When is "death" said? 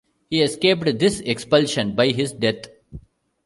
2.33-2.65